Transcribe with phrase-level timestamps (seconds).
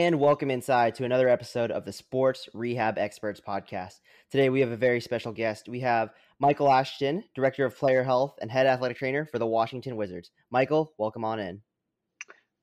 [0.00, 4.00] And welcome inside to another episode of the Sports Rehab Experts podcast.
[4.30, 5.68] Today we have a very special guest.
[5.68, 6.08] We have
[6.38, 10.30] Michael Ashton, Director of Player Health and Head Athletic Trainer for the Washington Wizards.
[10.50, 11.60] Michael, welcome on in.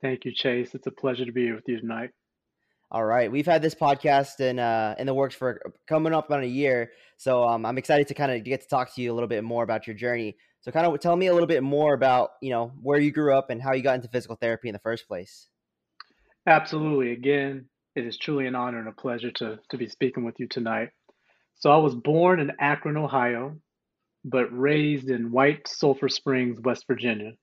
[0.02, 0.74] Thank you, Chase.
[0.74, 2.10] It's a pleasure to be here with you tonight.
[2.90, 6.42] All right, we've had this podcast in uh, in the works for coming up about
[6.42, 9.16] a year, so um, I'm excited to kind of get to talk to you a
[9.16, 10.38] little bit more about your journey.
[10.62, 13.38] So, kind of tell me a little bit more about you know where you grew
[13.38, 15.50] up and how you got into physical therapy in the first place.
[16.48, 17.12] Absolutely.
[17.14, 20.48] Again, it is truly an honor and a pleasure to, to be speaking with you
[20.48, 20.90] tonight.
[21.56, 23.58] So, I was born in Akron, Ohio,
[24.26, 27.34] but raised in White Sulphur Springs, West Virginia.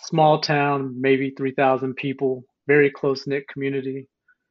[0.00, 4.08] Small town, maybe 3,000 people, very close knit community.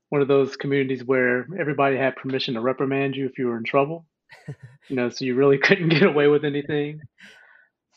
[0.09, 3.65] One of those communities where everybody had permission to reprimand you if you were in
[3.65, 4.05] trouble.
[4.89, 7.01] you know, so you really couldn't get away with anything.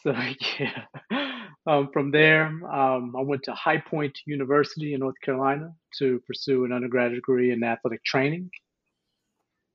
[0.03, 0.15] So,
[0.61, 0.85] yeah.
[1.69, 6.65] Um, from there, um, I went to High Point University in North Carolina to pursue
[6.65, 8.49] an undergraduate degree in athletic training.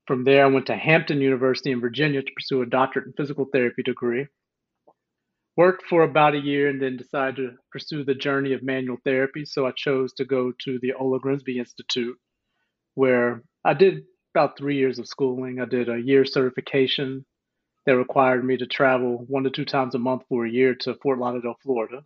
[0.08, 3.46] From there, I went to Hampton University in Virginia to pursue a doctorate in physical
[3.54, 4.26] therapy degree.
[5.56, 9.46] Worked for about a year and then decided to pursue the journey of manual therapy.
[9.46, 12.18] So I chose to go to the Ola Grimsby Institute,
[12.96, 14.02] where I did
[14.34, 15.62] about three years of schooling.
[15.62, 17.24] I did a year certification
[17.86, 20.96] that required me to travel one to two times a month for a year to
[20.96, 22.04] Fort Lauderdale, Florida.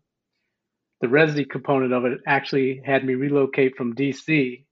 [1.01, 4.65] The residency component of it actually had me relocate from DC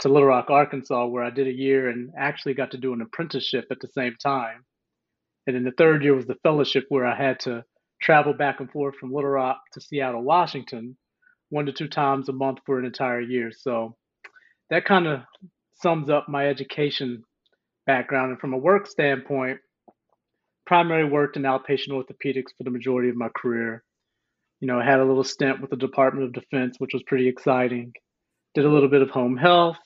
[0.00, 3.00] to Little Rock, Arkansas, where I did a year and actually got to do an
[3.00, 4.64] apprenticeship at the same time.
[5.46, 7.64] And then the third year was the fellowship where I had to
[8.02, 10.96] travel back and forth from Little Rock to Seattle, Washington,
[11.48, 13.50] one to two times a month for an entire year.
[13.56, 13.96] So
[14.70, 15.20] that kind of
[15.80, 17.22] sums up my education
[17.86, 18.32] background.
[18.32, 19.58] And from a work standpoint,
[20.66, 23.82] primarily worked in outpatient orthopedics for the majority of my career.
[24.60, 27.28] You know, I had a little stint with the Department of Defense, which was pretty
[27.28, 27.92] exciting.
[28.54, 29.76] Did a little bit of home health,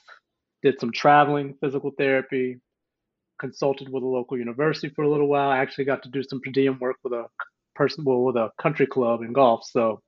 [0.62, 2.58] did some traveling, physical therapy,
[3.38, 5.50] consulted with a local university for a little while.
[5.50, 7.26] I actually got to do some per diem work with a
[7.74, 9.64] person, well, with a country club in golf.
[9.64, 10.00] So,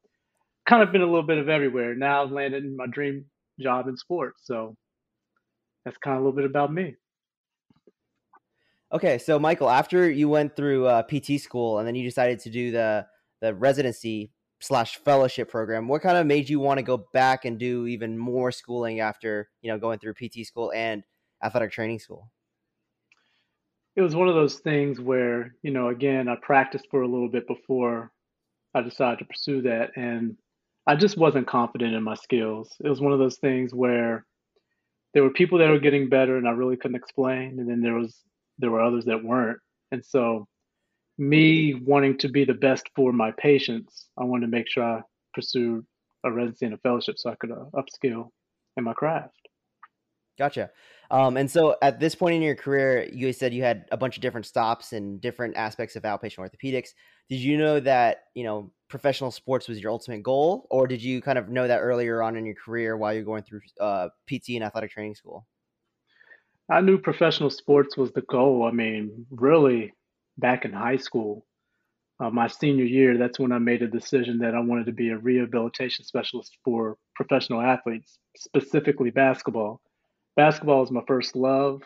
[0.68, 1.94] kind of been a little bit of everywhere.
[1.94, 3.26] Now I've landed in my dream
[3.60, 4.42] job in sports.
[4.44, 4.74] So,
[5.84, 6.96] that's kind of a little bit about me.
[8.90, 12.50] Okay, so Michael, after you went through uh, PT school and then you decided to
[12.50, 13.06] do the
[13.40, 17.58] the residency slash fellowship program, what kind of made you want to go back and
[17.58, 21.04] do even more schooling after you know going through PT school and
[21.42, 22.30] athletic training school?
[23.94, 27.28] It was one of those things where you know, again, I practiced for a little
[27.28, 28.10] bit before
[28.74, 30.34] I decided to pursue that, and
[30.86, 32.74] I just wasn't confident in my skills.
[32.82, 34.24] It was one of those things where
[35.12, 37.94] there were people that were getting better, and I really couldn't explain, and then there
[37.94, 38.24] was
[38.58, 39.58] there were others that weren't.
[39.92, 40.46] And so,
[41.16, 45.02] me wanting to be the best for my patients, I wanted to make sure I
[45.34, 45.84] pursued
[46.24, 48.30] a residency and a fellowship so I could uh, upskill
[48.76, 49.34] in my craft.
[50.38, 50.70] Gotcha.
[51.10, 54.16] Um, and so at this point in your career, you said you had a bunch
[54.16, 56.90] of different stops and different aspects of outpatient orthopedics.
[57.28, 61.20] Did you know that, you know, professional sports was your ultimate goal, or did you
[61.20, 64.50] kind of know that earlier on in your career while you're going through uh, PT
[64.50, 65.46] and athletic training school?
[66.70, 68.64] I knew professional sports was the goal.
[68.66, 69.94] I mean, really,
[70.36, 71.46] back in high school,
[72.20, 75.10] uh, my senior year, that's when I made a decision that I wanted to be
[75.10, 79.80] a rehabilitation specialist for professional athletes, specifically basketball.
[80.36, 81.82] Basketball is my first love.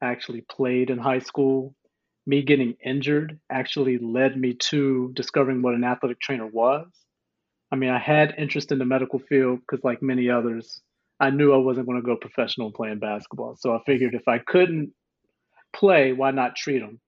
[0.00, 1.74] I actually played in high school.
[2.26, 6.86] Me getting injured actually led me to discovering what an athletic trainer was.
[7.70, 10.80] I mean, I had interest in the medical field because, like many others,
[11.20, 13.56] I knew I wasn't going to go professional playing basketball.
[13.58, 14.92] So I figured if I couldn't
[15.74, 17.00] play, why not treat them?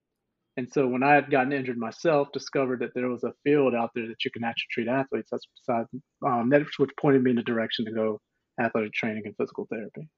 [0.57, 3.91] And so when I had gotten injured myself, discovered that there was a field out
[3.95, 5.29] there that you can actually treat athletes.
[5.31, 5.89] That's besides,
[6.27, 8.21] um, that's what pointed me in the direction to go
[8.61, 10.09] athletic training and physical therapy.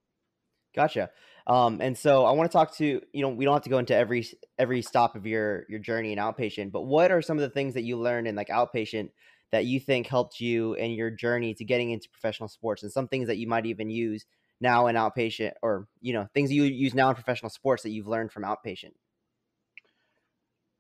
[0.77, 1.11] Gotcha.
[1.47, 3.79] Um, and so I want to talk to you know we don't have to go
[3.79, 7.43] into every every stop of your your journey in outpatient, but what are some of
[7.43, 9.09] the things that you learned in like outpatient
[9.53, 13.09] that you think helped you in your journey to getting into professional sports and some
[13.09, 14.25] things that you might even use
[14.61, 18.09] now in outpatient or you know things you use now in professional sports that you've
[18.09, 18.93] learned from outpatient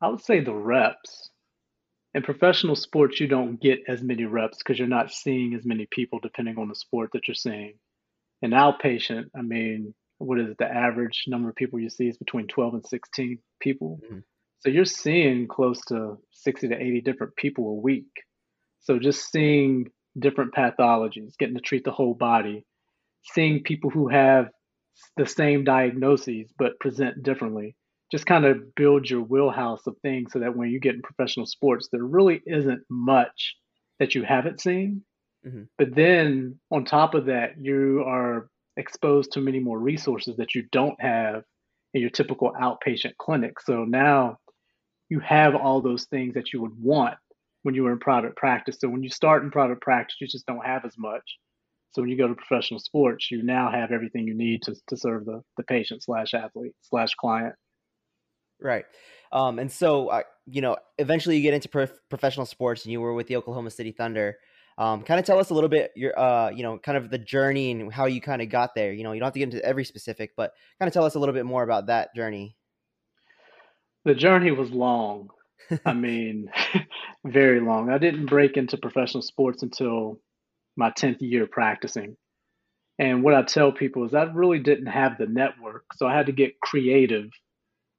[0.01, 1.31] i would say the reps
[2.15, 5.87] in professional sports you don't get as many reps because you're not seeing as many
[5.91, 7.75] people depending on the sport that you're seeing
[8.43, 10.59] An outpatient, I mean, what is it?
[10.59, 14.01] The average number of people you see is between 12 and 16 people.
[14.05, 14.23] Mhm.
[14.61, 18.11] So you're seeing close to 60 to 80 different people a week.
[18.81, 22.65] So just seeing different pathologies, getting to treat the whole body,
[23.23, 24.49] seeing people who have
[25.17, 27.77] the same diagnoses but present differently,
[28.11, 31.47] just kind of build your wheelhouse of things so that when you get in professional
[31.47, 33.57] sports, there really isn't much
[33.99, 35.05] that you haven't seen.
[35.47, 35.69] Mhm.
[35.77, 40.63] But then on top of that, you are exposed to many more resources that you
[40.73, 41.45] don't have
[41.95, 43.61] in your typical outpatient clinic.
[43.61, 44.39] So now
[45.09, 47.19] you have all those things that you would want
[47.69, 48.79] when you were in private practice.
[48.81, 51.37] So when you start in private practice, you just don't have as much.
[51.91, 54.97] So when you go to professional sports, you now have everything you need to, to
[54.97, 57.55] serve the, the patient slash athlete slash client.
[58.59, 58.87] Right.
[59.33, 63.03] Um, and so, uh, you know, eventually you get into prof- professional sports and you
[63.03, 64.39] were with the Oklahoma City Thunder.
[64.79, 67.19] Um, kind of tell us a little bit your, uh, you know, kind of the
[67.19, 68.95] journey and how you kind of got there.
[68.95, 71.17] You know, you don't have to get into every specific, but kind of tell us
[71.17, 72.57] a little bit more about that journey.
[74.07, 75.29] The journey was long.
[75.85, 76.51] I mean,
[77.27, 77.91] very long.
[77.91, 80.21] I didn't break into professional sports until
[80.77, 82.17] my 10th year practicing.
[82.99, 85.85] And what I tell people is I really didn't have the network.
[85.95, 87.31] So I had to get creative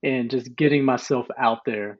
[0.03, 1.99] and just getting myself out there.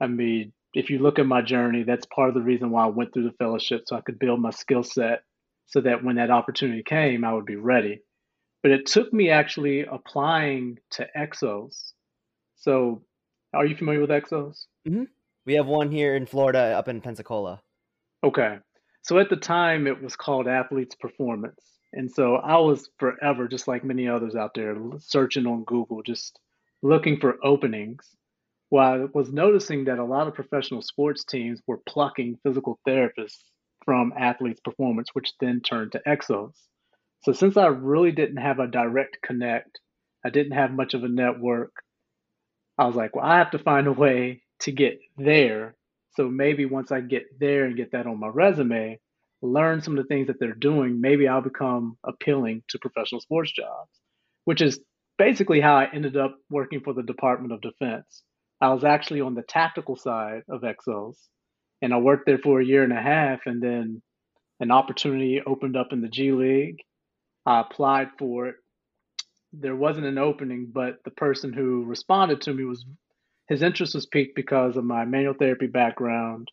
[0.00, 2.88] I mean, if you look at my journey, that's part of the reason why I
[2.88, 5.22] went through the fellowship so I could build my skill set
[5.66, 8.00] so that when that opportunity came, I would be ready.
[8.62, 11.92] But it took me actually applying to Exos.
[12.56, 13.02] So,
[13.54, 14.66] are you familiar with Exos?
[14.86, 15.04] Mm-hmm.
[15.46, 17.62] We have one here in Florida, up in Pensacola.
[18.22, 18.58] Okay.
[19.02, 21.62] So at the time, it was called Athletes Performance.
[21.92, 26.38] And so I was forever, just like many others out there, searching on Google, just
[26.82, 28.06] looking for openings.
[28.70, 33.42] Well, I was noticing that a lot of professional sports teams were plucking physical therapists
[33.84, 36.52] from Athletes Performance, which then turned to Exos.
[37.22, 39.80] So since I really didn't have a direct connect,
[40.24, 41.72] I didn't have much of a network,
[42.78, 45.76] I was like, well, I have to find a way to get there.
[46.16, 48.98] So maybe once I get there and get that on my resume,
[49.42, 53.52] learn some of the things that they're doing, maybe I'll become appealing to professional sports
[53.52, 53.90] jobs,
[54.44, 54.80] which is
[55.16, 58.22] basically how I ended up working for the Department of Defense.
[58.60, 61.16] I was actually on the tactical side of Exos,
[61.82, 64.02] and I worked there for a year and a half, and then
[64.60, 66.80] an opportunity opened up in the G League.
[67.46, 68.56] I applied for it.
[69.52, 72.84] There wasn't an opening, but the person who responded to me was
[73.48, 76.50] his interest was piqued because of my manual therapy background.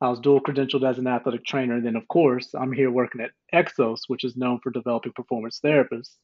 [0.00, 1.74] I was dual credentialed as an athletic trainer.
[1.74, 5.60] And then, of course, I'm here working at Exos, which is known for developing performance
[5.62, 6.16] therapists.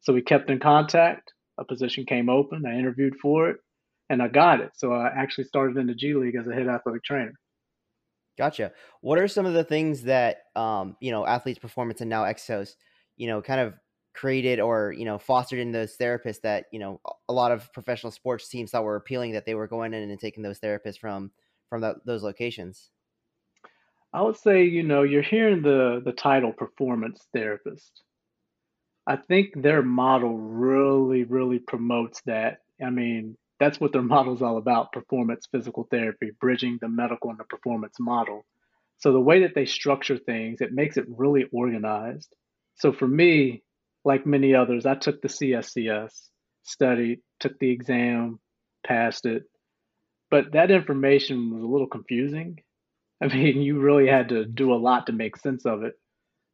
[0.00, 1.32] So we kept in contact.
[1.58, 2.64] A position came open.
[2.64, 3.58] I interviewed for it
[4.08, 4.70] and I got it.
[4.74, 7.34] So I actually started in the G League as a head athletic trainer.
[8.38, 8.72] Gotcha.
[9.02, 12.76] What are some of the things that, um, you know, athletes performance and now Exos,
[13.18, 13.74] you know, kind of
[14.12, 18.10] created or you know fostered in those therapists that you know a lot of professional
[18.10, 21.30] sports teams thought were appealing that they were going in and taking those therapists from
[21.68, 22.90] from the, those locations.
[24.12, 28.02] I would say you know you're hearing the the title performance therapist.
[29.06, 32.58] I think their model really really promotes that.
[32.84, 37.30] I mean that's what their model is all about performance physical therapy bridging the medical
[37.30, 38.44] and the performance model.
[38.98, 42.34] So the way that they structure things it makes it really organized.
[42.74, 43.62] So for me
[44.04, 46.12] like many others, I took the CSCS,
[46.62, 48.38] studied, took the exam,
[48.86, 49.44] passed it.
[50.30, 52.58] But that information was a little confusing.
[53.22, 55.94] I mean, you really had to do a lot to make sense of it.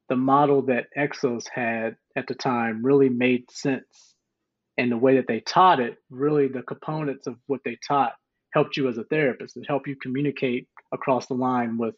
[0.08, 4.14] The model that Exos had at the time really made sense.
[4.78, 8.12] And the way that they taught it, really the components of what they taught
[8.52, 9.56] helped you as a therapist.
[9.56, 11.94] It helped you communicate across the line with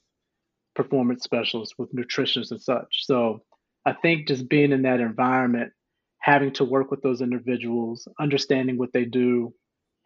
[0.74, 3.04] performance specialists, with nutritionists and such.
[3.04, 3.42] So
[3.84, 5.72] I think just being in that environment,
[6.20, 9.54] having to work with those individuals, understanding what they do,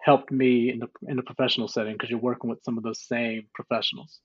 [0.00, 3.06] helped me in the in the professional setting because you're working with some of those
[3.06, 4.20] same professionals.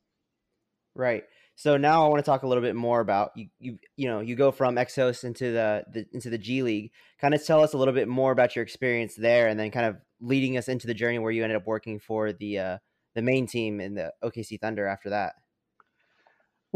[0.96, 1.24] Right.
[1.56, 3.48] So now I want to talk a little bit more about you.
[3.60, 6.92] You you know you go from Exos into the, the into the G League.
[7.20, 9.86] Kind of tell us a little bit more about your experience there, and then kind
[9.86, 12.78] of leading us into the journey where you ended up working for the uh,
[13.16, 15.34] the main team in the OKC Thunder after that.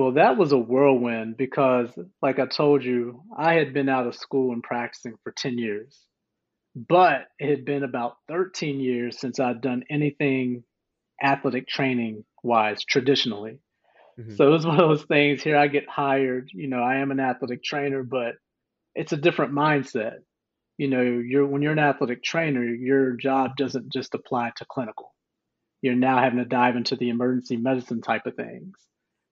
[0.01, 1.91] Well, that was a whirlwind because,
[2.23, 5.95] like I told you, I had been out of school and practicing for 10 years,
[6.75, 10.63] but it had been about 13 years since I'd done anything
[11.21, 13.59] athletic training wise traditionally.
[14.19, 14.33] Mm-hmm.
[14.37, 17.11] So it was one of those things here I get hired, you know, I am
[17.11, 18.37] an athletic trainer, but
[18.95, 20.21] it's a different mindset.
[20.79, 25.13] You know, you're when you're an athletic trainer, your job doesn't just apply to clinical.
[25.83, 28.73] You're now having to dive into the emergency medicine type of things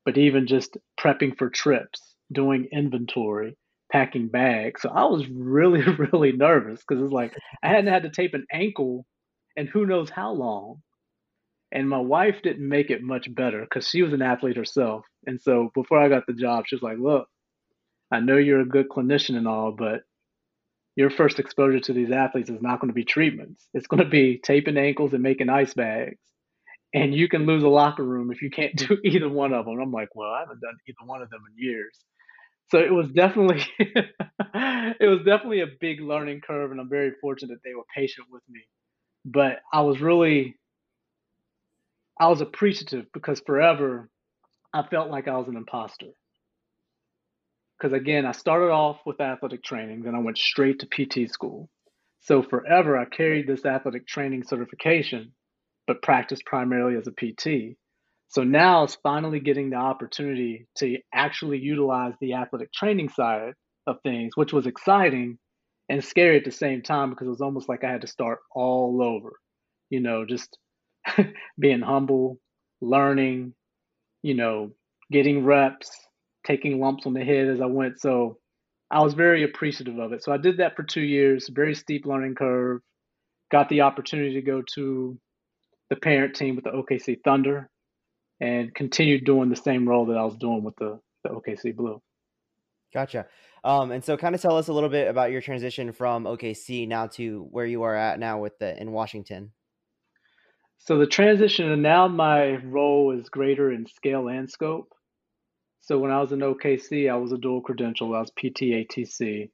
[0.09, 3.55] but even just prepping for trips, doing inventory,
[3.91, 4.81] packing bags.
[4.81, 8.47] So I was really, really nervous because it's like I hadn't had to tape an
[8.51, 9.05] ankle
[9.55, 10.81] and who knows how long.
[11.71, 15.05] And my wife didn't make it much better because she was an athlete herself.
[15.27, 17.27] And so before I got the job, she was like, Look,
[18.11, 20.01] I know you're a good clinician and all, but
[20.95, 23.67] your first exposure to these athletes is not going to be treatments.
[23.75, 26.17] It's going to be taping ankles and making ice bags.
[26.93, 29.79] And you can lose a locker room if you can't do either one of them.
[29.79, 31.97] I'm like, well, I haven't done either one of them in years.
[32.71, 37.55] So it was definitely it was definitely a big learning curve and I'm very fortunate
[37.55, 38.61] that they were patient with me.
[39.25, 40.55] But I was really
[42.19, 44.09] I was appreciative because forever
[44.73, 46.09] I felt like I was an imposter
[47.79, 51.69] because again, I started off with athletic training, then I went straight to PT school.
[52.21, 55.31] So forever, I carried this athletic training certification,
[55.89, 57.75] but practiced primarily as a PT.
[58.27, 63.53] So now it's finally getting the opportunity to actually utilize the athletic training side
[63.87, 65.39] of things, which was exciting
[65.89, 68.37] and scary at the same time because it was almost like I had to start
[68.53, 69.31] all over,
[69.89, 70.59] you know, just
[71.59, 72.37] being humble,
[72.81, 73.55] learning,
[74.21, 74.69] you know,
[75.11, 75.89] getting reps,
[76.45, 77.99] taking lumps on the head as I went.
[77.99, 78.37] So
[78.91, 80.23] I was very appreciative of it.
[80.23, 82.81] So I did that for two years, very steep learning curve.
[83.49, 85.17] Got the opportunity to go to
[85.89, 87.69] the parent team with the OKC Thunder
[88.39, 92.01] and continued doing the same role that I was doing with the, the OKC Blue.
[92.93, 93.27] Gotcha.
[93.63, 96.87] Um, and so kind of tell us a little bit about your transition from OKC
[96.87, 99.51] now to where you are at now with the in Washington.
[100.79, 104.87] So the transition and now my role is greater in scale and scope.
[105.81, 108.15] So when I was in OKC, I was a dual credential.
[108.15, 109.49] I was PTATC,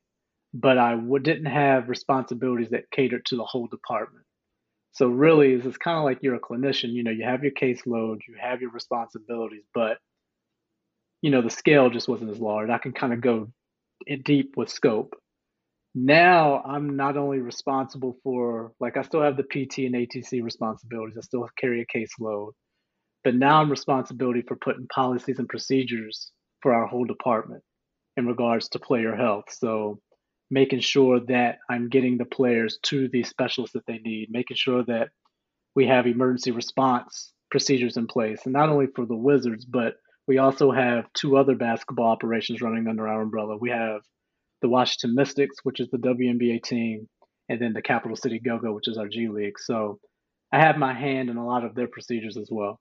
[0.53, 4.24] but I w- didn't have responsibilities that catered to the whole department.
[4.95, 6.93] So really, it's kind of like you're a clinician.
[6.93, 9.97] You know, you have your caseload, you have your responsibilities, but
[11.21, 12.69] you know the scale just wasn't as large.
[12.69, 13.49] I can kind of go
[14.23, 15.15] deep with scope.
[15.93, 21.17] Now I'm not only responsible for like I still have the PT and ATC responsibilities.
[21.17, 22.51] I still carry a caseload.
[23.25, 27.63] But now I'm responsibility for putting policies and procedures for our whole department
[28.17, 29.45] in regards to player health.
[29.49, 29.99] So
[30.49, 34.83] making sure that I'm getting the players to the specialists that they need, making sure
[34.85, 35.09] that
[35.75, 39.95] we have emergency response procedures in place, and not only for the Wizards, but
[40.27, 43.57] we also have two other basketball operations running under our umbrella.
[43.59, 44.01] We have
[44.61, 47.07] the Washington Mystics, which is the WNBA team,
[47.49, 49.59] and then the Capital City Go-Go, which is our G League.
[49.59, 49.99] So
[50.51, 52.79] I have my hand in a lot of their procedures as well.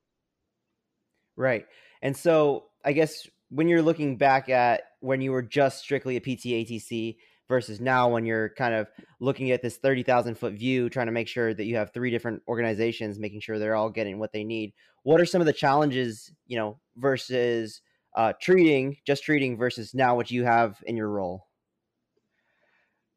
[1.37, 1.66] Right.
[2.02, 6.21] And so I guess when you're looking back at when you were just strictly a
[6.21, 7.16] PTATC
[7.49, 8.89] versus now when you're kind of
[9.21, 12.43] looking at this 30,000 foot view, trying to make sure that you have three different
[12.49, 14.73] organizations, making sure they're all getting what they need.
[15.03, 17.81] What are some of the challenges, you know, versus
[18.17, 21.47] uh, treating, just treating versus now what you have in your role?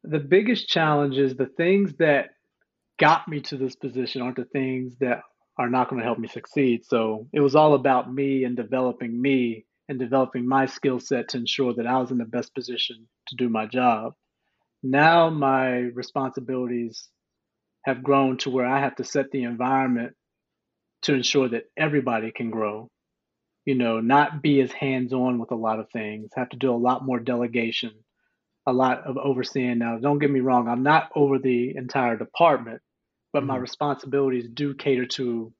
[0.04, 2.30] The biggest challenge is the things that
[3.00, 5.22] got me to this position aren't the things that
[5.58, 6.86] are not going to help me succeed.
[6.86, 11.38] So it was all about me and developing me and developing my skill set to
[11.38, 14.14] ensure that I was in the best position to do my job.
[14.84, 17.08] Now my responsibilities
[17.84, 20.14] have grown to where I have to set the environment
[21.04, 22.90] to ensure that everybody can grow.
[23.66, 26.74] You know, not be as hands on with a lot of things, have to do
[26.74, 27.92] a lot more delegation,
[28.66, 29.80] a lot of overseeing.
[29.80, 32.82] Now, don't get me wrong, I'm not over the entire department,
[33.34, 33.64] but my mm-hmm.
[33.64, 35.54] responsibilities do cater to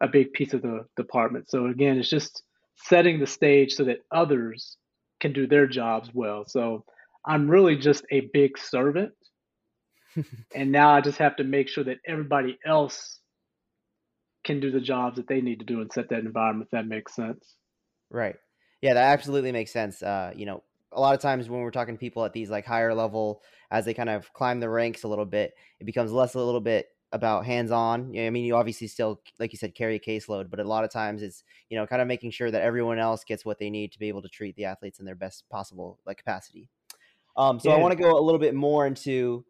[0.00, 1.50] a big piece of the department.
[1.50, 2.42] So again, it's just
[2.76, 4.76] setting the stage so that others
[5.20, 6.44] can do their jobs well.
[6.46, 6.84] So
[7.26, 9.12] I'm really just a big servant.
[10.54, 13.20] and now I just have to make sure that everybody else
[14.44, 17.14] can do the jobs that they need to do and set that environment that makes
[17.14, 17.54] sense.
[18.10, 18.36] Right.
[18.82, 20.02] Yeah, that absolutely makes sense.
[20.02, 20.62] Uh, you know,
[20.92, 23.84] a lot of times when we're talking to people at these like higher level as
[23.84, 26.88] they kind of climb the ranks a little bit, it becomes less a little bit
[27.14, 28.12] about hands on.
[28.18, 30.90] I mean, you obviously still, like you said, carry a caseload, but a lot of
[30.90, 33.92] times it's, you know, kind of making sure that everyone else gets what they need
[33.92, 36.68] to be able to treat the athletes in their best possible like capacity.
[37.36, 37.76] Um, so yeah.
[37.76, 39.44] I want to go a little bit more into,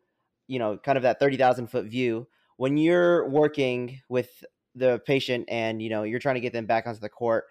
[0.46, 2.28] you know, kind of that 30,000 foot view.
[2.58, 4.44] When you're working with
[4.74, 7.46] the patient and, you know, you're trying to get them back onto the court,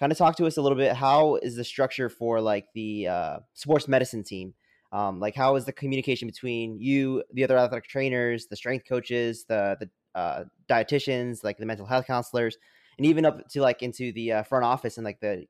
[0.00, 0.94] kind of talk to us a little bit.
[0.94, 4.54] How is the structure for like the uh, sports medicine team?
[4.92, 9.44] Um, like how is the communication between you the other athletic trainers the strength coaches
[9.48, 12.56] the the uh, dietitians like the mental health counselors
[12.96, 15.44] and even up to like into the uh, front office and like the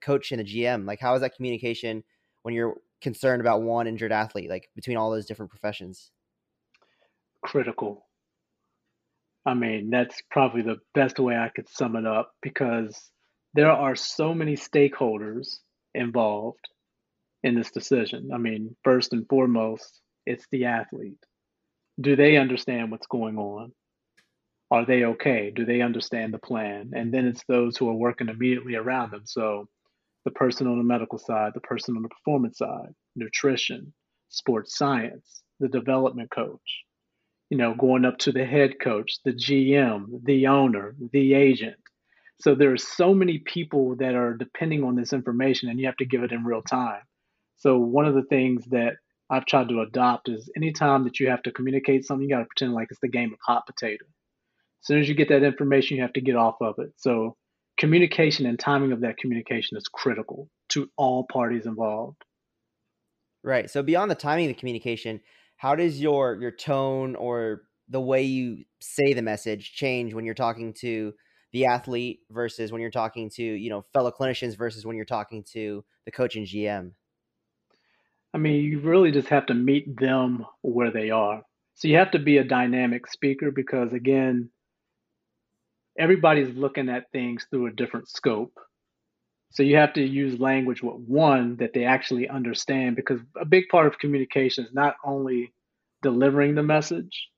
[0.00, 2.04] coach and the gm like how is that communication
[2.42, 6.10] when you're concerned about one injured athlete like between all those different professions?
[7.42, 8.06] Critical.
[9.44, 13.10] I mean that's probably the best way i could sum it up because
[13.54, 15.56] there are so many stakeholders
[15.94, 16.68] involved
[17.42, 18.30] in this decision.
[18.32, 21.24] I mean, first and foremost, it's the athlete.
[22.00, 23.72] Do they understand what's going on?
[24.70, 25.52] Are they okay?
[25.54, 26.92] Do they understand the plan?
[26.94, 29.22] And then it's those who are working immediately around them.
[29.26, 29.68] So
[30.24, 33.92] the person on the medical side, the person on the performance side, nutrition,
[34.30, 36.60] sports science, the development coach,
[37.50, 41.76] you know, going up to the head coach, the GM, the owner, the agent.
[42.40, 45.96] So there are so many people that are depending on this information and you have
[45.98, 47.02] to give it in real time.
[47.62, 48.94] So one of the things that
[49.30, 52.46] I've tried to adopt is anytime that you have to communicate something, you got to
[52.46, 54.04] pretend like it's the game of hot potato.
[54.04, 56.92] As soon as you get that information, you have to get off of it.
[56.96, 57.36] So
[57.78, 62.16] communication and timing of that communication is critical to all parties involved.
[63.44, 63.70] Right.
[63.70, 65.20] So beyond the timing of the communication,
[65.56, 70.34] how does your your tone or the way you say the message change when you're
[70.34, 71.14] talking to
[71.52, 75.44] the athlete versus when you're talking to, you know, fellow clinicians versus when you're talking
[75.52, 76.94] to the coach and GM?
[78.34, 81.42] I mean, you really just have to meet them where they are.
[81.74, 84.50] So you have to be a dynamic speaker because again,
[85.98, 88.58] everybody's looking at things through a different scope.
[89.50, 93.64] So you have to use language with one that they actually understand because a big
[93.70, 95.52] part of communication is not only
[96.02, 97.28] delivering the message,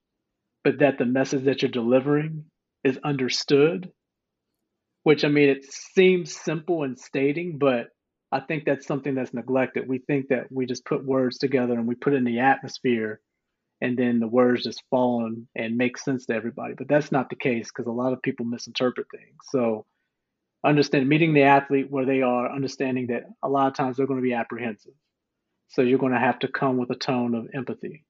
[0.63, 2.45] but that the message that you're delivering
[2.85, 3.91] is understood.
[5.03, 7.89] Which I mean, it seems simple in stating, but
[8.35, 9.89] I think that's something that's neglected.
[9.89, 13.21] We think that we just put words together and we put it in the atmosphere
[13.81, 16.75] and then the words just fall and make sense to everybody.
[16.77, 19.37] But that's not the case because a lot of people misinterpret things.
[19.51, 19.87] So
[20.65, 24.21] understand meeting the athlete where they are, understanding that a lot of times they're going
[24.21, 24.95] to be apprehensive.
[25.69, 28.05] So you're going to have to come with a tone of empathy.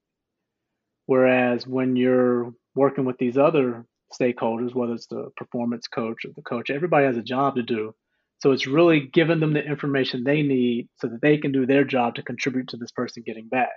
[1.05, 3.85] Whereas when you're working with these other
[4.19, 7.93] stakeholders, whether it's the performance coach or the coach, everybody has a job to do.
[8.39, 11.83] So it's really giving them the information they need so that they can do their
[11.83, 13.71] job to contribute to this person getting back.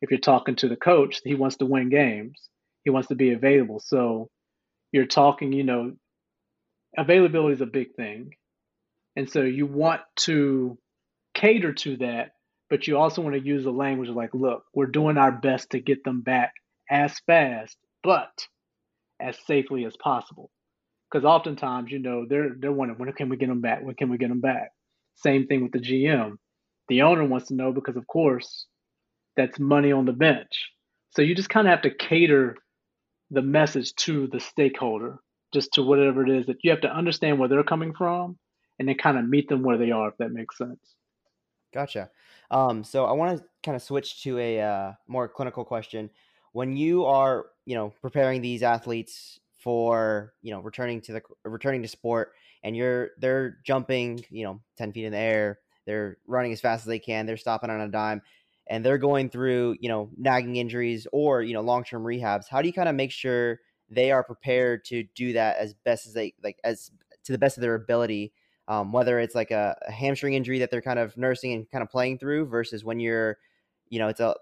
[0.00, 2.38] If you're talking to the coach, he wants to win games.
[2.84, 3.80] He wants to be available.
[3.80, 4.28] So
[4.92, 5.92] you're talking, you know,
[6.96, 8.30] availability is a big thing.
[9.16, 10.76] And so you want to
[11.34, 12.32] cater to that,
[12.68, 15.80] but you also want to use the language like, look, we're doing our best to
[15.80, 16.52] get them back
[16.90, 18.46] as fast, but
[19.20, 20.50] as safely as possible.
[21.14, 23.84] Because oftentimes, you know, they're they're wondering when can we get them back?
[23.84, 24.70] When can we get them back?
[25.14, 26.38] Same thing with the GM.
[26.88, 28.66] The owner wants to know because, of course,
[29.36, 30.70] that's money on the bench.
[31.10, 32.56] So you just kind of have to cater
[33.30, 35.18] the message to the stakeholder
[35.52, 38.36] just to whatever it is that you have to understand where they're coming from
[38.80, 40.96] and then kind of meet them where they are, if that makes sense.
[41.72, 42.10] Gotcha.
[42.50, 46.10] Um, so I want to kind of switch to a uh, more clinical question.
[46.50, 51.82] When you are, you know, preparing these athletes for, you know, returning to the returning
[51.82, 56.52] to sport, and you're they're jumping, you know, ten feet in the air, they're running
[56.52, 58.22] as fast as they can, they're stopping on a dime,
[58.68, 62.44] and they're going through, you know, nagging injuries or you know long term rehabs.
[62.48, 63.58] How do you kind of make sure
[63.90, 66.90] they are prepared to do that as best as they like as
[67.24, 68.32] to the best of their ability.
[68.66, 71.82] Um, whether it's like a, a, hamstring injury that they're kind of nursing and kind
[71.82, 73.36] of playing through versus when you're,
[73.88, 74.34] you know, it's a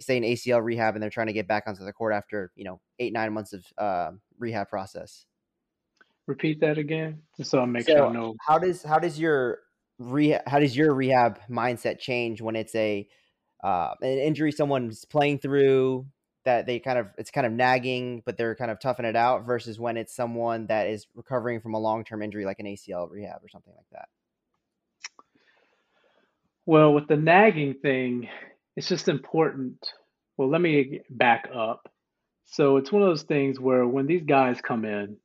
[0.00, 2.64] say an ACL rehab and they're trying to get back onto the court after you
[2.64, 5.26] know eight nine months of uh, rehab process.
[6.26, 8.34] Repeat that again, just so I make so sure I know.
[8.46, 9.60] How does how does your
[9.98, 13.08] rehab how does your rehab mindset change when it's a
[13.62, 16.06] uh, an injury someone's playing through
[16.44, 19.46] that they kind of it's kind of nagging, but they're kind of toughing it out
[19.46, 23.10] versus when it's someone that is recovering from a long term injury like an ACL
[23.10, 24.08] rehab or something like that?
[26.66, 28.28] Well, with the nagging thing,
[28.76, 29.78] it's just important.
[30.36, 31.88] Well, let me back up.
[32.46, 35.16] So it's one of those things where when these guys come in,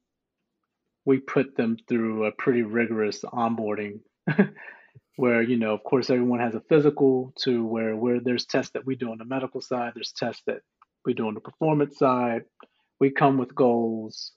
[1.05, 3.99] we put them through a pretty rigorous onboarding
[5.15, 8.85] where you know of course everyone has a physical to where where there's tests that
[8.85, 10.59] we do on the medical side there's tests that
[11.07, 12.43] we do on the performance side.
[12.99, 14.33] We come with goals.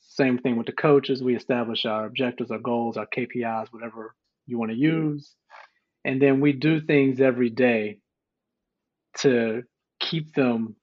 [0.00, 1.22] Same thing with the coaches.
[1.22, 4.14] We establish our objectives, our goals, our KPIs, whatever
[4.46, 5.34] you want to use.
[6.04, 7.98] And then we do things every day
[9.20, 9.62] to
[10.00, 10.76] keep them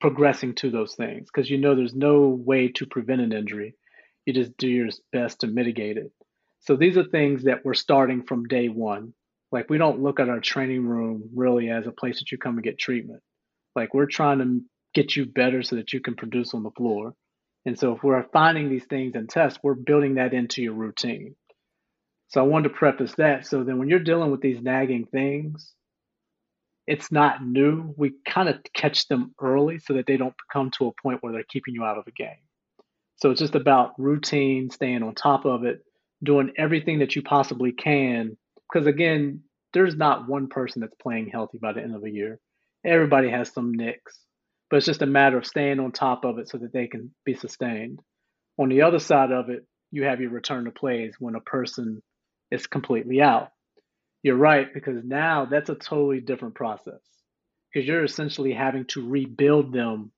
[0.00, 3.74] progressing to those things because you know there's no way to prevent an injury.
[4.24, 6.12] You just do your best to mitigate it.
[6.60, 9.14] So these are things that we're starting from day one.
[9.52, 12.54] Like we don't look at our training room really as a place that you come
[12.54, 13.22] and get treatment.
[13.74, 14.60] Like we're trying to
[14.94, 17.14] get you better so that you can produce on the floor.
[17.66, 21.34] And so if we're finding these things in tests, we're building that into your routine.
[22.28, 23.46] So I wanted to preface that.
[23.46, 25.72] So then when you're dealing with these nagging things,
[26.90, 27.94] it's not new.
[27.96, 31.32] We kind of catch them early so that they don't come to a point where
[31.32, 32.42] they're keeping you out of the game.
[33.14, 35.84] So it's just about routine, staying on top of it,
[36.20, 38.36] doing everything that you possibly can.
[38.68, 42.40] Because again, there's not one person that's playing healthy by the end of a year.
[42.84, 44.18] Everybody has some nicks,
[44.68, 47.14] but it's just a matter of staying on top of it so that they can
[47.24, 48.00] be sustained.
[48.58, 52.02] On the other side of it, you have your return to plays when a person
[52.50, 53.50] is completely out.
[54.22, 57.00] You're right, because now that's a totally different process.
[57.72, 60.12] Because you're essentially having to rebuild them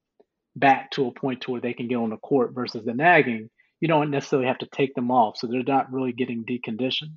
[0.57, 3.49] back to a point to where they can get on the court versus the nagging.
[3.81, 7.17] You don't necessarily have to take them off, so they're not really getting deconditioned.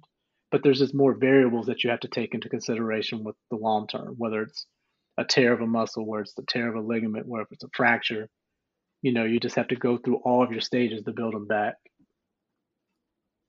[0.52, 3.88] But there's just more variables that you have to take into consideration with the long
[3.88, 4.68] term, whether it's
[5.18, 7.64] a tear of a muscle, where it's the tear of a ligament, where if it's
[7.64, 8.30] a fracture,
[9.02, 11.48] you know, you just have to go through all of your stages to build them
[11.48, 11.76] back.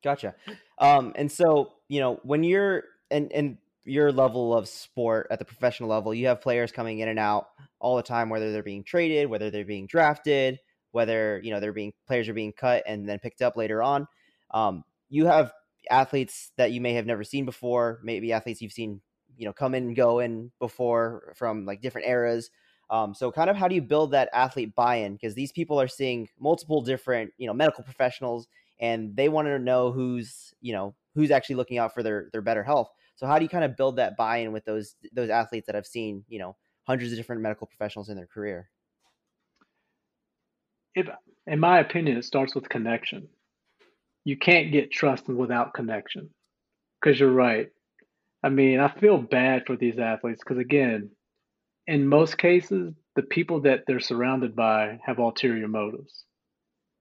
[0.02, 0.34] Gotcha.
[0.78, 5.44] Um, and so, you know, when you're and and your level of sport at the
[5.44, 8.84] professional level, you have players coming in and out all the time, whether they're being
[8.84, 10.58] traded, whether they're being drafted,
[10.90, 14.06] whether you know they're being players are being cut and then picked up later on.
[14.50, 15.52] Um, you have
[15.90, 19.00] athletes that you may have never seen before, maybe athletes you've seen,
[19.36, 22.50] you know, come in and go in before from like different eras.
[22.88, 25.14] Um, so kind of how do you build that athlete buy-in?
[25.14, 28.46] Because these people are seeing multiple different, you know, medical professionals
[28.80, 32.42] and they want to know who's, you know, who's actually looking out for their their
[32.42, 32.90] better health.
[33.16, 35.86] So how do you kind of build that buy-in with those those athletes that have
[35.86, 38.70] seen, you know, hundreds of different medical professionals in their career?
[40.94, 41.08] If,
[41.46, 43.28] in my opinion, it starts with connection.
[44.24, 46.30] You can't get trust without connection.
[47.00, 47.68] Because you're right.
[48.42, 51.10] I mean, I feel bad for these athletes because, again,
[51.86, 56.24] in most cases, the people that they're surrounded by have ulterior motives.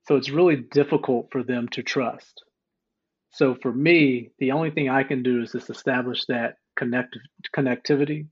[0.08, 2.44] So it's really difficult for them to trust.
[3.36, 7.18] So for me, the only thing I can do is just establish that connect
[7.54, 8.28] connectivity.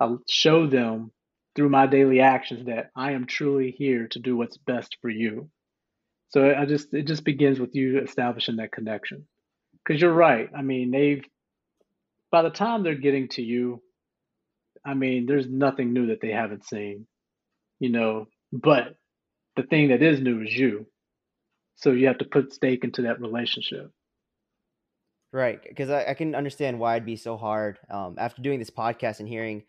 [0.00, 1.10] I'll show them
[1.54, 5.50] through my daily actions that I am truly here to do what's best for you.
[6.30, 9.26] So I just it just begins with you establishing that connection.
[9.84, 10.48] Because you're right.
[10.56, 11.24] I mean, they've
[12.32, 13.82] by the time they're getting to you,
[14.82, 17.06] I mean, there's nothing new that they haven't seen,
[17.80, 18.28] you know.
[18.50, 18.96] But
[19.56, 20.86] the thing that is new is you.
[21.76, 23.92] So you have to put stake into that relationship.
[25.32, 28.70] Right, because I, I, can understand why it'd be so hard um, after doing this
[28.70, 29.62] podcast and hearing,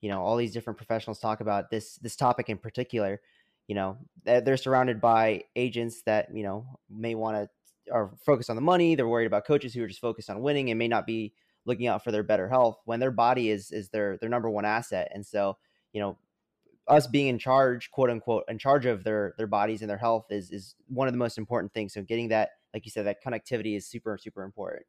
[0.00, 3.20] you know, all these different professionals talk about this this topic in particular.
[3.68, 7.48] You know, they're surrounded by agents that you know may want to
[7.92, 8.94] are focused on the money.
[8.94, 11.32] They're worried about coaches who are just focused on winning and may not be
[11.64, 14.64] looking out for their better health when their body is is their their number one
[14.64, 15.10] asset.
[15.14, 15.56] And so,
[15.92, 16.18] you know,
[16.88, 20.26] us being in charge, quote unquote, in charge of their their bodies and their health
[20.30, 21.94] is is one of the most important things.
[21.94, 24.84] So getting that, like you said, that connectivity is super super important.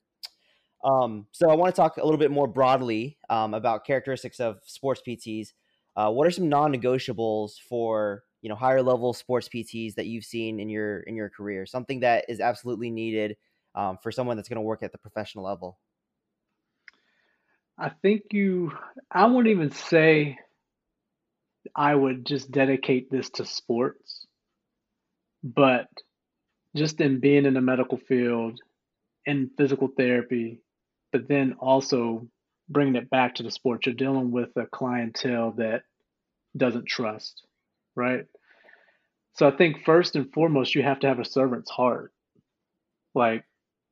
[0.86, 4.60] Um, so I want to talk a little bit more broadly um, about characteristics of
[4.65, 5.54] sports PTs.
[5.95, 10.60] Uh, what are some non-negotiables for you know higher level sports PTs that you've seen
[10.60, 11.65] in your in your career?
[11.65, 13.36] Something that is absolutely needed
[13.74, 15.80] um, for someone that's going to work at the professional level.
[17.80, 18.71] I think you.
[19.12, 20.38] I wouldn't even say
[21.76, 24.28] I would just dedicate this to sports,
[25.43, 25.88] but
[26.76, 28.60] just in being in the medical field,
[29.26, 30.60] in physical therapy,
[31.15, 32.28] but then also
[32.67, 33.86] bringing it back to the sport.
[33.86, 35.84] You're dealing with a clientele that
[36.58, 37.41] doesn't trust,
[37.95, 38.25] right?
[39.36, 42.12] So I think first and foremost, you have to have a servant's heart.
[43.13, 43.45] Like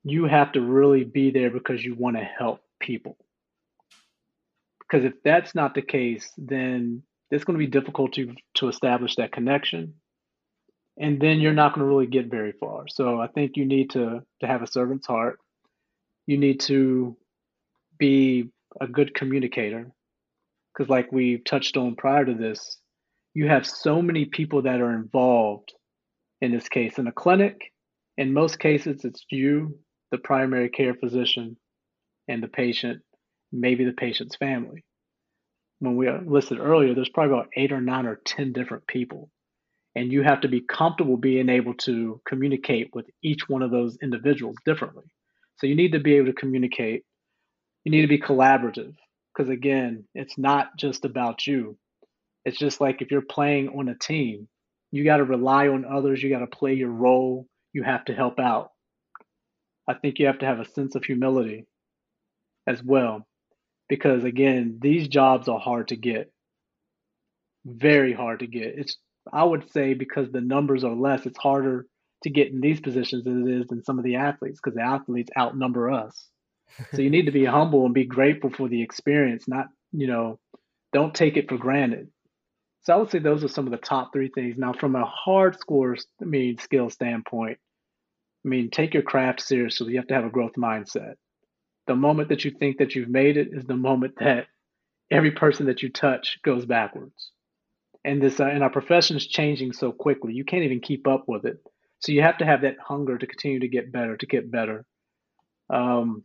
[0.03, 3.15] you have to really be there because you want to help people.
[4.81, 9.15] Because if that's not the case, then it's going to be difficult to, to establish
[9.15, 9.93] that connection.
[10.99, 12.89] And then you're not going to really get very far.
[12.89, 15.39] So I think you need to, to have a servant's heart
[16.25, 17.17] you need to
[17.97, 19.91] be a good communicator.
[20.73, 22.79] Because like we touched on prior to this
[23.33, 25.73] you have so many people that are involved
[26.41, 26.99] in this case.
[26.99, 27.71] In a clinic
[28.17, 29.79] in most cases it's you
[30.12, 31.57] the primary care physician
[32.27, 33.01] and the patient
[33.51, 34.83] maybe the patient's family.
[35.79, 39.29] When we uh, listed earlier there's probably about eight or nine or ten different people.
[39.95, 43.95] And you have to be comfortable being able to communicate with each one of those
[44.01, 45.03] individuals differently
[45.57, 47.03] so you need to be able to communicate.
[47.83, 48.95] You need to be collaborative
[49.35, 51.77] because, again, it's not just about you.
[52.45, 54.47] It's just like if you're playing on a team,
[54.91, 58.13] you got to rely on others, you got to play your role, you have to
[58.13, 58.71] help out.
[59.87, 61.65] I think you have to have a sense of humility
[62.67, 63.27] as well
[63.89, 66.31] because, again, these jobs are hard to get.
[67.65, 68.75] Very hard to get.
[68.77, 68.97] It's
[69.31, 71.87] I would say because the numbers are less, it's harder
[72.23, 74.83] to get in these positions than it is than some of the athletes because the
[74.83, 76.27] athletes outnumber us.
[76.93, 80.39] so you need to be humble and be grateful for the experience, not, you know,
[80.91, 82.09] don't take it for granted.
[82.83, 84.57] So I would say those are some of the top three things.
[84.57, 87.57] Now, from a hard score, I mean, skill standpoint,
[88.45, 89.93] I mean, take your craft seriously.
[89.93, 91.15] You have to have a growth mindset.
[91.88, 94.47] The moment that you think that you've made it is the moment that
[95.09, 97.31] every person that you touch goes backwards.
[98.05, 100.33] And this uh, and our profession is changing so quickly.
[100.33, 101.57] You can't even keep up with it.
[102.03, 104.83] So you have to have that hunger to continue to get better, to get better.
[105.69, 106.23] Um,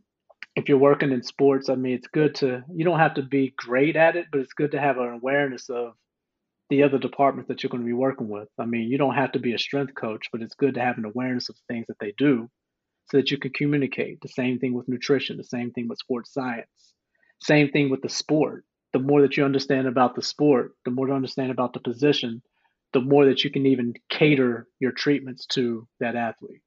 [0.53, 3.53] if you're working in sports, I mean, it's good to, you don't have to be
[3.55, 5.93] great at it, but it's good to have an awareness of
[6.69, 8.49] the other departments that you're going to be working with.
[8.59, 10.97] I mean, you don't have to be a strength coach, but it's good to have
[10.97, 12.49] an awareness of things that they do
[13.09, 14.19] so that you can communicate.
[14.19, 16.93] The same thing with nutrition, the same thing with sports science,
[17.41, 18.65] same thing with the sport.
[18.91, 22.41] The more that you understand about the sport, the more you understand about the position,
[22.93, 26.61] the more that you can even cater your treatments to that athlete.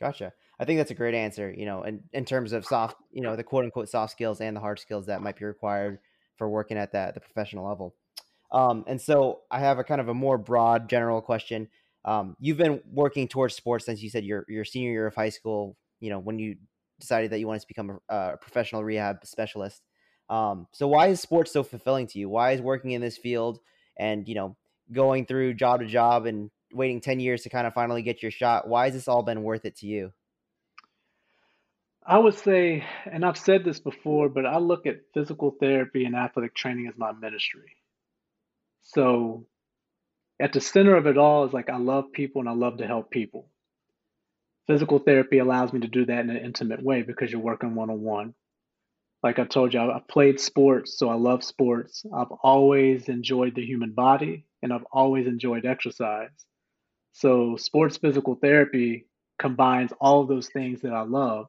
[0.00, 0.32] Gotcha.
[0.58, 3.36] I think that's a great answer, you know, in, in terms of soft, you know,
[3.36, 5.98] the quote unquote soft skills and the hard skills that might be required
[6.36, 7.94] for working at that the professional level.
[8.52, 11.68] Um, and so I have a kind of a more broad general question.
[12.04, 15.30] Um, you've been working towards sports since you said your your senior year of high
[15.30, 16.56] school, you know, when you
[17.00, 19.82] decided that you wanted to become a, a professional rehab specialist.
[20.30, 22.28] Um, so why is sports so fulfilling to you?
[22.28, 23.58] Why is working in this field
[23.98, 24.56] and, you know,
[24.92, 28.30] going through job to job and waiting 10 years to kind of finally get your
[28.30, 30.12] shot, why has this all been worth it to you?
[32.06, 36.14] I would say, and I've said this before, but I look at physical therapy and
[36.14, 37.76] athletic training as my ministry.
[38.82, 39.46] So
[40.38, 42.86] at the center of it all is like I love people and I love to
[42.86, 43.48] help people.
[44.68, 47.90] Physical therapy allows me to do that in an intimate way because you're working one
[47.90, 48.34] on one.
[49.26, 52.04] Like I told you, I've played sports, so I love sports.
[52.14, 56.30] I've always enjoyed the human body and I've always enjoyed exercise.
[57.12, 59.06] So, sports physical therapy
[59.38, 61.46] combines all of those things that I love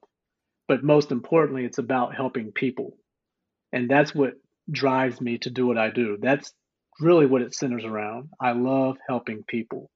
[0.68, 2.98] but most importantly, it's about helping people.
[3.72, 4.34] And that's what
[4.72, 6.18] drives me to do what I do.
[6.22, 6.54] That's
[7.00, 8.30] really what it centers around.
[8.42, 9.90] I love helping people.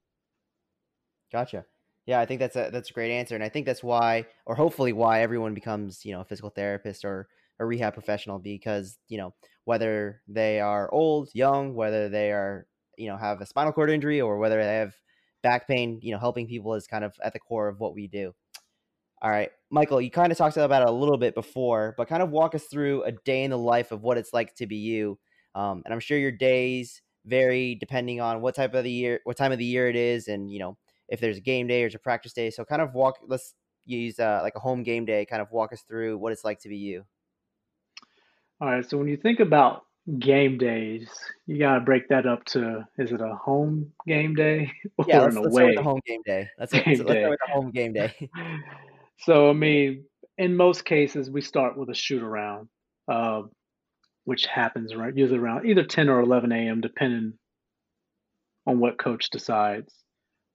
[1.32, 1.66] Gotcha.
[2.06, 4.56] Yeah, I think that's a that's a great answer, and I think that's why, or
[4.56, 7.28] hopefully why, everyone becomes you know a physical therapist or
[7.60, 9.34] a rehab professional because you know
[9.66, 12.66] whether they are old, young, whether they are
[12.98, 14.94] you know have a spinal cord injury or whether they have
[15.42, 18.08] back pain, you know, helping people is kind of at the core of what we
[18.08, 18.34] do.
[19.22, 22.24] All right, Michael, you kind of talked about it a little bit before, but kind
[22.24, 24.78] of walk us through a day in the life of what it's like to be
[24.78, 25.20] you.
[25.54, 29.38] Um, and I'm sure your days vary depending on what type of the year, what
[29.38, 31.88] time of the year it is, and you know if there's a game day or
[31.88, 32.50] a practice day.
[32.50, 33.18] So kind of walk.
[33.28, 33.54] Let's
[33.86, 35.26] use uh, like a home game day.
[35.26, 37.04] Kind of walk us through what it's like to be you.
[38.62, 38.88] All right.
[38.88, 39.86] So when you think about
[40.20, 41.10] game days,
[41.48, 45.22] you got to break that up to is it a home game day or yeah,
[45.22, 45.64] let's, an let's away?
[45.64, 46.48] Start with the home game day.
[46.60, 48.30] Let's, game let's, let's start with the home game day.
[49.24, 50.06] So, I mean,
[50.40, 52.70] in most cases, we start with a shoot around,
[53.08, 53.44] uh,
[54.24, 57.34] which happens right usually around either 10 or 11 a.m., depending
[58.66, 59.94] on what coach decides.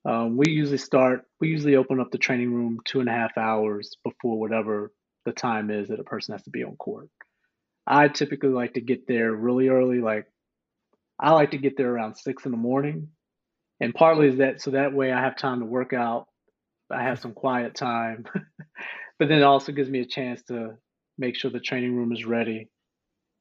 [0.05, 3.39] Um, we usually start, we usually open up the training room two and a half
[3.39, 4.93] hours before whatever
[5.27, 7.09] the time is that a person has to be on court.
[7.87, 10.27] I typically like to get there really early, like
[11.21, 13.09] I like to get there around six in the morning.
[13.81, 16.27] And partly is that so that way I have time to work out
[16.91, 18.25] I have some quiet time.
[19.19, 20.77] but then it also gives me a chance to
[21.19, 22.69] make sure the training room is ready,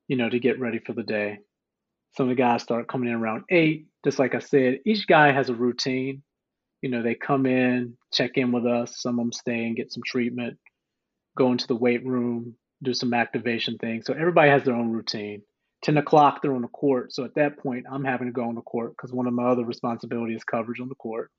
[0.08, 1.40] you know, to get ready for the day.
[2.16, 3.88] Some of the guys start coming in around eight.
[4.04, 6.24] Just like I said, each guy has a routine.
[6.82, 9.02] You know, they come in, check in with us.
[9.02, 10.58] Some of them stay and get some treatment,
[11.38, 14.06] go into the weight room, do some activation things.
[14.06, 15.42] So everybody has their own routine.
[15.84, 17.14] 10 o'clock, they're on the court.
[17.14, 19.46] So at that point, I'm having to go on the court because one of my
[19.50, 21.32] other responsibilities is coverage on the court.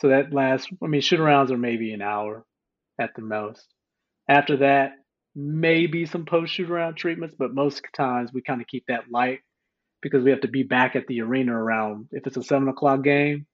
[0.00, 2.44] So that lasts, I mean, shoot arounds are maybe an hour
[3.00, 3.66] at the most.
[4.28, 4.92] After that,
[5.34, 9.40] maybe some post shoot around treatments, but most times we kind of keep that light
[10.02, 13.02] because we have to be back at the arena around, if it's a seven o'clock
[13.02, 13.46] game,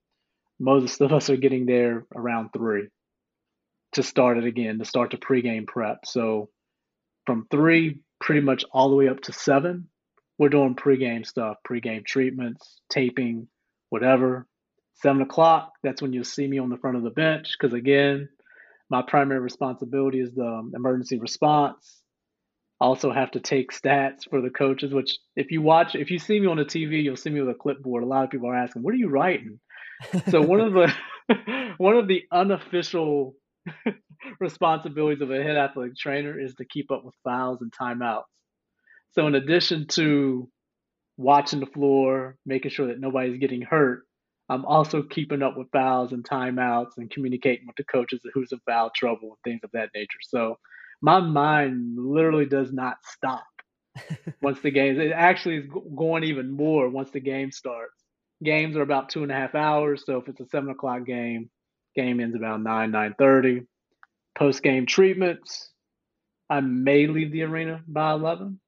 [0.59, 2.89] most of us are getting there around three
[3.93, 6.01] to start it again, to start the pregame prep.
[6.05, 6.51] So
[7.27, 9.89] from three pretty much all the way up to seven,
[10.39, 13.49] we're doing pregame stuff, pregame treatments, taping,
[13.91, 14.47] whatever.
[14.97, 18.29] Seven o'clock, that's when you'll see me on the front of the bench because, again,
[18.91, 22.01] my primary responsibility is the um, emergency response.
[22.81, 26.19] I also have to take stats for the coaches, which if you watch, if you
[26.19, 28.03] see me on the TV, you'll see me with a clipboard.
[28.03, 29.59] A lot of people are asking, what are you writing?
[30.29, 30.93] so one of the
[31.79, 33.35] one of the unofficial
[34.41, 38.25] responsibilities of a head athletic trainer is to keep up with fouls and timeouts.
[39.13, 40.49] So in addition to
[41.17, 44.05] watching the floor, making sure that nobody's getting hurt,
[44.49, 48.59] I'm also keeping up with fouls and timeouts and communicating with the coaches who's in
[48.67, 50.19] foul trouble and things of that nature.
[50.23, 50.59] So
[51.01, 53.47] my mind literally does not stop
[54.43, 55.01] once the game.
[55.01, 57.93] It actually is going even more once the game starts.
[58.43, 61.49] Games are about two and a half hours, so if it's a seven o'clock game,
[61.95, 63.63] game ends about nine nine thirty.
[64.37, 65.71] Post game treatments,
[66.51, 68.61] I may leave the arena by 11.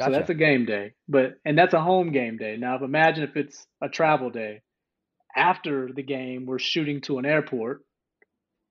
[0.00, 2.56] So that's a game day, but and that's a home game day.
[2.56, 4.62] Now, if imagine if it's a travel day.
[5.34, 7.82] After the game, we're shooting to an airport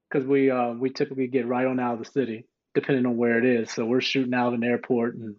[0.09, 3.39] because we uh, we typically get right on out of the city, depending on where
[3.39, 3.71] it is.
[3.71, 5.35] So we're shooting out of an airport, and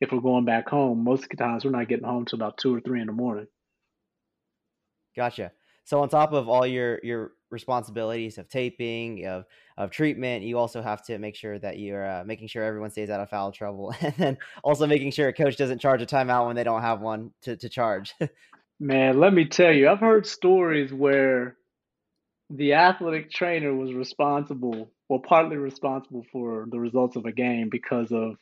[0.00, 2.58] if we're going back home, most of the times we're not getting home till about
[2.58, 3.46] two or three in the morning.
[5.16, 5.52] Gotcha.
[5.84, 9.44] So on top of all your your responsibilities of taping, of
[9.76, 13.10] of treatment, you also have to make sure that you're uh, making sure everyone stays
[13.10, 16.46] out of foul trouble, and then also making sure a coach doesn't charge a timeout
[16.46, 18.14] when they don't have one to to charge.
[18.80, 21.56] Man, let me tell you, I've heard stories where
[22.48, 28.10] the athletic trainer was responsible, well, partly responsible for the results of a game because
[28.10, 28.36] of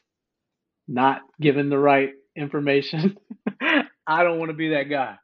[0.86, 3.18] not giving the right information.
[3.60, 5.16] I don't want to be that guy.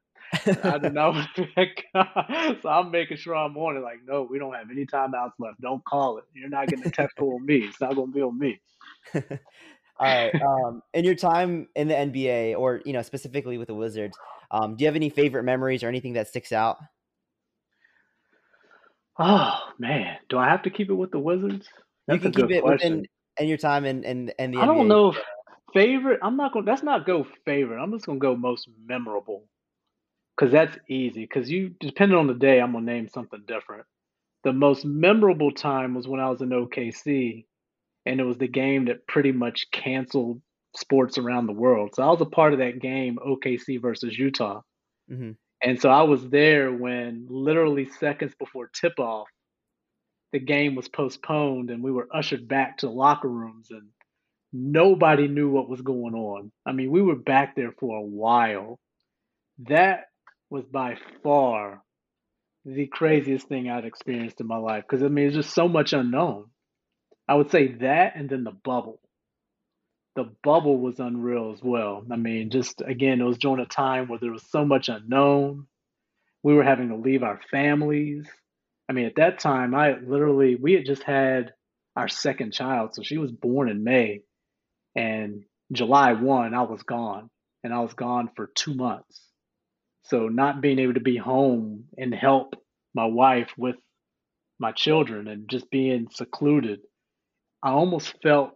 [0.64, 2.59] I do not want to be that guy.
[2.62, 3.81] So I'm making sure I'm on it.
[3.81, 5.61] Like, no, we don't have any timeouts left.
[5.61, 6.25] Don't call it.
[6.35, 7.57] You're not getting a tempo on me.
[7.59, 8.61] It's not going to be on me.
[9.14, 9.20] All
[10.01, 10.35] right.
[10.35, 14.18] Um, in your time in the NBA, or you know, specifically with the Wizards,
[14.51, 16.79] um, do you have any favorite memories or anything that sticks out?
[19.18, 21.68] Oh man, do I have to keep it with the Wizards?
[22.09, 23.07] That's a can keep good it within question.
[23.38, 25.18] in your time in in, in the I don't know if
[25.73, 26.18] favorite.
[26.23, 26.64] I'm not going.
[26.64, 27.81] That's not go favorite.
[27.81, 29.44] I'm just going to go most memorable
[30.37, 31.23] because that's easy.
[31.23, 33.87] Because you, depending on the day, I'm gonna name something different.
[34.44, 37.47] The most memorable time was when I was in OKC,
[38.07, 40.40] and it was the game that pretty much canceled
[40.77, 41.94] sports around the world.
[41.94, 44.62] So I was a part of that game, OKC versus Utah.
[45.09, 49.29] hmm And so I was there when literally seconds before tip off,
[50.33, 53.88] the game was postponed and we were ushered back to the locker rooms and
[54.53, 56.53] nobody knew what was going on.
[56.66, 58.79] I mean, we were back there for a while.
[59.68, 60.07] That
[60.50, 61.83] was by far
[62.64, 65.92] the craziest thing I'd experienced in my life because I mean, there's just so much
[65.92, 66.46] unknown.
[67.28, 69.00] I would say that and then the bubble.
[70.16, 72.04] The bubble was unreal as well.
[72.11, 75.66] I mean, just again, it was during a time where there was so much unknown.
[76.42, 78.28] We were having to leave our families.
[78.88, 81.52] I mean, at that time, I literally, we had just had
[81.96, 82.94] our second child.
[82.94, 84.22] So she was born in May,
[84.94, 87.30] and July 1, I was gone,
[87.62, 89.24] and I was gone for two months.
[90.05, 92.55] So not being able to be home and help
[92.95, 93.77] my wife with
[94.59, 96.81] my children and just being secluded,
[97.62, 98.53] I almost felt,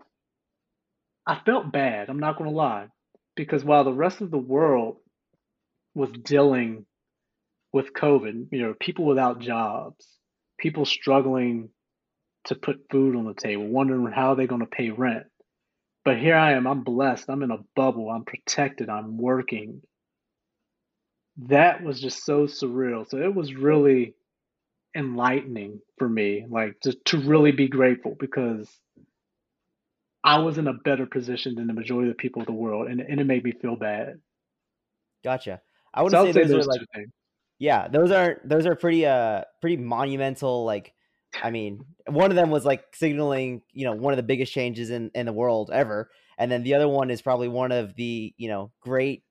[1.26, 2.08] I felt bad.
[2.08, 2.88] I'm not going to lie.
[3.34, 4.96] Because while the rest of the world
[5.94, 6.84] was dealing
[7.72, 10.06] with COVID, you know, people without jobs,
[10.58, 11.70] people struggling
[12.44, 15.26] to put food on the table, wondering how they're going to pay rent.
[16.04, 19.82] But here I am, I'm blessed, I'm in a bubble, I'm protected, I'm working.
[21.46, 23.08] That was just so surreal.
[23.08, 24.14] So it was really
[24.96, 28.68] enlightening for me, like just to really be grateful because
[30.24, 32.88] I was in a better position than the majority of the people of the world,
[32.88, 34.20] and, and it made me feel bad.
[35.24, 35.60] Gotcha.
[35.94, 37.10] I wouldn't I say say those are like things.
[37.58, 40.64] yeah, those are those are pretty uh pretty monumental.
[40.64, 40.92] Like,
[41.42, 44.90] I mean, one of them was like signaling you know one of the biggest changes
[44.90, 48.34] in in the world ever, and then the other one is probably one of the
[48.36, 49.22] you know great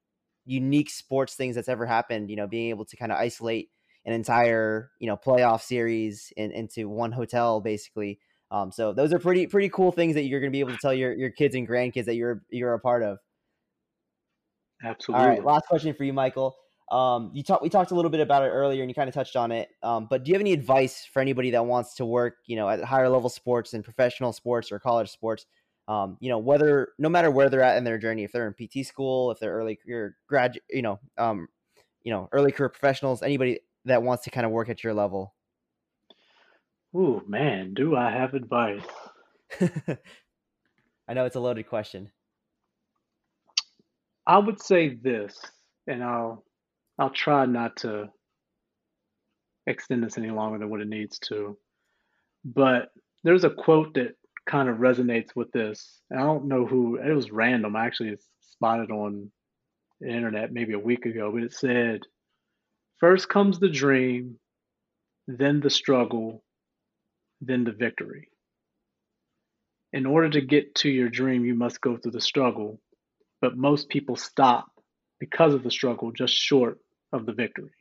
[0.47, 2.29] unique sports things that's ever happened.
[2.29, 3.69] You know, being able to kind of isolate
[4.05, 8.19] an entire you know playoff series in, into one hotel basically.
[8.49, 10.77] Um, so those are pretty pretty cool things that you're going to be able to
[10.81, 13.19] tell your your kids and grandkids that you're you're a part of.
[14.83, 15.21] Absolutely.
[15.21, 16.55] All right, last question for you, Michael.
[16.91, 19.13] Um, you talked we talked a little bit about it earlier, and you kind of
[19.13, 19.69] touched on it.
[19.83, 22.69] Um, but do you have any advice for anybody that wants to work, you know,
[22.69, 25.45] at higher level sports and professional sports or college sports?
[25.87, 28.53] Um, you know, whether no matter where they're at in their journey, if they're in
[28.53, 31.47] PT school, if they're early career grad, you know, um,
[32.03, 35.33] you know, early career professionals, anybody that wants to kind of work at your level.
[36.95, 38.81] Ooh, man, do I have advice?
[41.07, 42.11] I know it's a loaded question.
[44.25, 45.39] I would say this,
[45.87, 46.43] and I'll
[46.99, 48.09] I'll try not to
[49.67, 51.57] extend this any longer than what it needs to.
[52.43, 52.89] But
[53.23, 54.15] there's a quote that
[54.47, 56.01] kind of resonates with this.
[56.09, 57.75] And I don't know who, it was random.
[57.75, 59.31] I actually spotted on
[59.99, 62.01] the internet maybe a week ago, but it said,
[62.99, 64.39] First comes the dream,
[65.27, 66.43] then the struggle,
[67.41, 68.29] then the victory.
[69.93, 72.79] In order to get to your dream, you must go through the struggle,
[73.41, 74.67] but most people stop
[75.19, 76.79] because of the struggle just short
[77.13, 77.71] of the victory.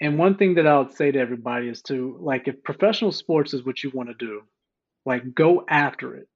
[0.00, 3.54] And one thing that I would say to everybody is to like if professional sports
[3.54, 4.42] is what you want to do,
[5.04, 6.28] like go after it.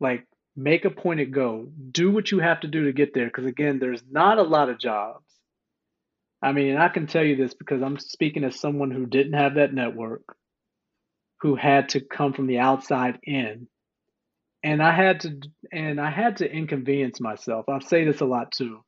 [0.00, 0.26] Like
[0.56, 1.68] make a point at go.
[1.90, 4.68] Do what you have to do to get there because again, there's not a lot
[4.68, 5.24] of jobs.
[6.42, 9.54] I mean, I can tell you this because I'm speaking as someone who didn't have
[9.54, 10.24] that network,
[11.40, 13.68] who had to come from the outside in.
[14.64, 15.40] And I had to
[15.72, 17.68] and I had to inconvenience myself.
[17.68, 18.84] I say this a lot too.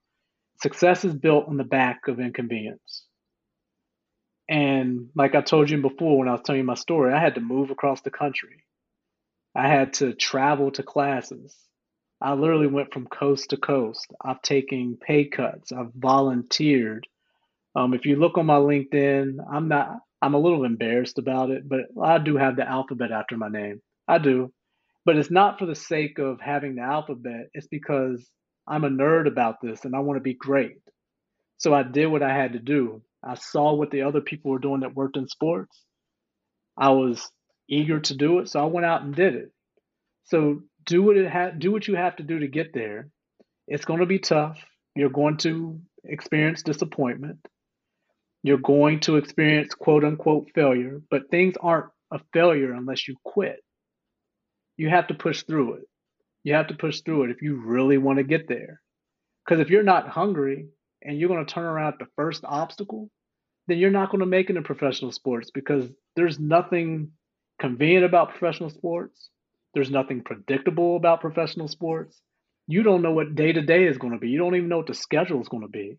[0.62, 3.03] Success is built on the back of inconvenience.
[4.48, 7.36] And like I told you before when I was telling you my story, I had
[7.36, 8.64] to move across the country.
[9.56, 11.56] I had to travel to classes.
[12.22, 14.06] I literally went from coast to coast.
[14.24, 15.72] I've taken pay cuts.
[15.72, 17.06] I've volunteered.
[17.76, 19.98] Um, if you look on my LinkedIn, I'm not.
[20.22, 23.82] I'm a little embarrassed about it, but I do have the alphabet after my name.
[24.08, 24.52] I do,
[25.04, 27.48] but it's not for the sake of having the alphabet.
[27.54, 28.26] It's because
[28.68, 30.78] I'm a nerd about this and I want to be great.
[31.58, 33.02] So I did what I had to do.
[33.24, 35.82] I saw what the other people were doing that worked in sports.
[36.76, 37.30] I was
[37.68, 39.52] eager to do it, so I went out and did it.
[40.24, 43.08] So do what it ha- do what you have to do to get there.
[43.66, 44.58] It's going to be tough.
[44.94, 47.38] You're going to experience disappointment.
[48.42, 53.60] You're going to experience quote unquote failure, but things aren't a failure unless you quit.
[54.76, 55.84] You have to push through it.
[56.42, 58.80] You have to push through it if you really want to get there.
[59.44, 60.66] Because if you're not hungry
[61.02, 63.10] and you're going to turn around at the first obstacle,
[63.66, 67.12] then you're not going to make it in professional sports because there's nothing
[67.58, 69.30] convenient about professional sports.
[69.74, 72.20] There's nothing predictable about professional sports.
[72.66, 74.28] You don't know what day to day is going to be.
[74.28, 75.98] You don't even know what the schedule is going to be.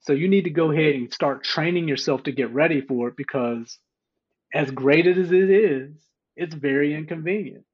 [0.00, 3.16] So you need to go ahead and start training yourself to get ready for it
[3.16, 3.78] because
[4.52, 5.92] as great as it is,
[6.36, 7.64] it's very inconvenient.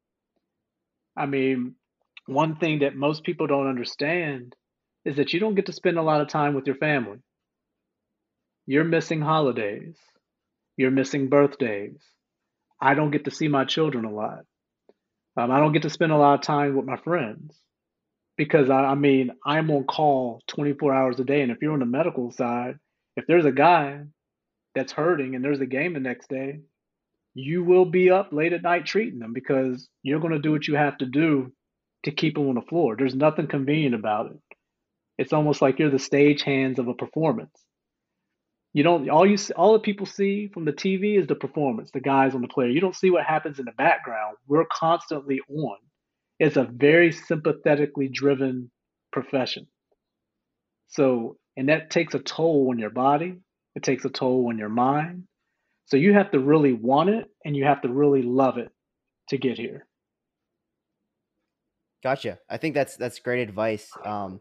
[1.16, 1.74] I mean,
[2.26, 4.55] one thing that most people don't understand
[5.05, 7.18] is that you don't get to spend a lot of time with your family.
[8.70, 9.96] You're missing holidays.
[10.76, 12.02] You're missing birthdays.
[12.78, 14.40] I don't get to see my children a lot.
[15.38, 17.58] Um, I don't get to spend a lot of time with my friends
[18.36, 21.40] because I, I mean, I'm on call 24 hours a day.
[21.40, 22.78] And if you're on the medical side,
[23.16, 24.02] if there's a guy
[24.74, 26.60] that's hurting and there's a game the next day,
[27.32, 30.68] you will be up late at night treating them because you're going to do what
[30.68, 31.54] you have to do
[32.02, 32.96] to keep them on the floor.
[32.98, 34.40] There's nothing convenient about it.
[35.16, 37.58] It's almost like you're the stage hands of a performance.
[38.74, 42.00] You don't all you all the people see from the TV is the performance, the
[42.00, 42.68] guys on the player.
[42.68, 44.36] You don't see what happens in the background.
[44.46, 45.76] We're constantly on.
[46.38, 48.70] It's a very sympathetically driven
[49.12, 49.66] profession.
[50.88, 53.38] So, and that takes a toll on your body.
[53.74, 55.24] It takes a toll on your mind.
[55.86, 58.70] So you have to really want it and you have to really love it
[59.30, 59.86] to get here.
[62.02, 62.38] Gotcha.
[62.48, 63.90] I think that's that's great advice.
[64.04, 64.40] Um,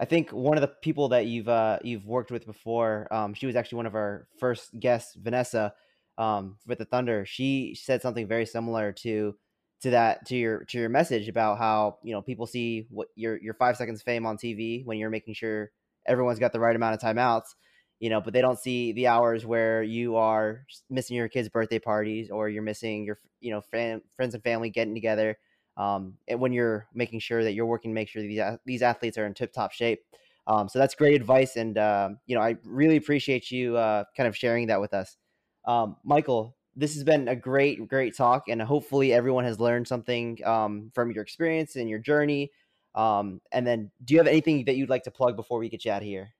[0.00, 3.46] I think one of the people that you've uh, you've worked with before, um, she
[3.46, 5.74] was actually one of our first guests, Vanessa,
[6.18, 7.24] um, with the Thunder.
[7.26, 9.34] She said something very similar to
[9.82, 13.38] to that to your to your message about how you know people see what your
[13.38, 15.70] your five seconds fame on TV when you're making sure
[16.06, 17.54] everyone's got the right amount of timeouts,
[17.98, 21.78] you know, but they don't see the hours where you are missing your kids' birthday
[21.78, 25.36] parties or you're missing your you know fam- friends and family getting together
[25.78, 29.26] um, when you're making sure that you're working to make sure these these athletes are
[29.26, 30.00] in tip top shape.
[30.46, 34.26] Um, so that's great advice, and uh, you know I really appreciate you uh, kind
[34.26, 35.16] of sharing that with us,
[35.64, 36.56] um, Michael.
[36.76, 41.10] This has been a great, great talk, and hopefully everyone has learned something um, from
[41.10, 42.52] your experience and your journey.
[42.94, 45.84] Um, and then, do you have anything that you'd like to plug before we get
[45.84, 46.34] you out of here?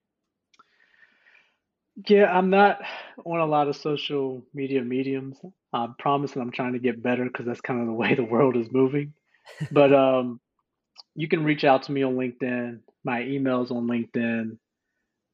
[2.07, 2.79] Yeah, I'm not
[3.25, 5.37] on a lot of social media mediums.
[5.73, 8.23] I promise that I'm trying to get better because that's kind of the way the
[8.23, 9.13] world is moving
[9.71, 10.39] but um,
[11.15, 12.79] you can reach out to me on LinkedIn.
[13.03, 14.57] My email's on LinkedIn.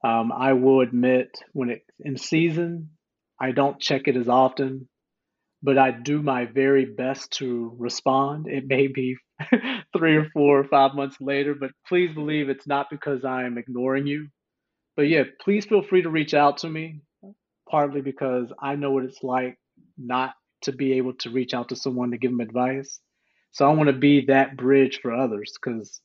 [0.03, 2.91] Um, I will admit when it's in season,
[3.39, 4.87] I don't check it as often,
[5.63, 8.47] but I do my very best to respond.
[8.47, 9.17] It may be
[9.97, 14.07] three or four or five months later, but please believe it's not because I'm ignoring
[14.07, 14.27] you.
[14.95, 17.01] But yeah, please feel free to reach out to me,
[17.69, 19.57] partly because I know what it's like
[19.97, 20.33] not
[20.63, 22.99] to be able to reach out to someone to give them advice.
[23.55, 26.01] So I want to be that bridge for others because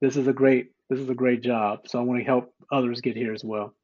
[0.00, 1.80] this is a great this is a great job.
[1.88, 3.74] So I want to help others get here as well.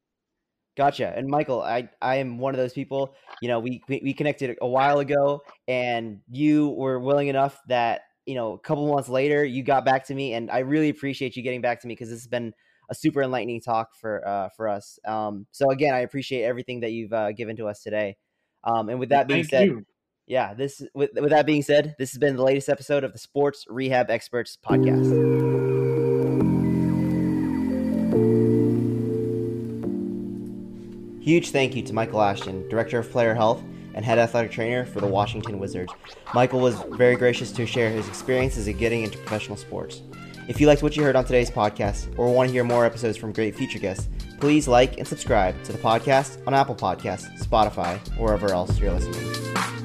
[0.76, 1.12] Gotcha.
[1.16, 3.16] And Michael, I I am one of those people.
[3.42, 8.36] You know, we we connected a while ago, and you were willing enough that you
[8.36, 11.42] know a couple months later you got back to me, and I really appreciate you
[11.42, 12.54] getting back to me because this has been
[12.90, 15.00] a super enlightening talk for uh, for us.
[15.04, 18.16] Um, so again, I appreciate everything that you've uh, given to us today.
[18.62, 19.84] Um, and with that being Thank said, you
[20.28, 23.18] yeah, this with with that being said, this has been the latest episode of the
[23.18, 25.08] Sports Rehab Experts podcast.
[31.22, 33.62] Huge thank you to Michael Ashton, Director of Player Health
[33.94, 35.92] and Head Athletic Trainer for the Washington Wizards.
[36.34, 40.02] Michael was very gracious to share his experiences in getting into professional sports.
[40.46, 43.16] If you liked what you heard on today's podcast or want to hear more episodes
[43.16, 44.08] from great future guests,
[44.40, 48.92] please like and subscribe to the podcast on Apple Podcasts, Spotify, or wherever else you're
[48.92, 49.77] listening.